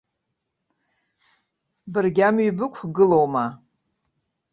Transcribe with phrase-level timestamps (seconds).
[1.93, 3.45] Баргьы амҩа бықәгылоума?!